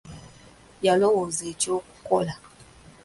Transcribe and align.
Yalowooza 0.85 1.43
eky'okukola. 1.51 2.33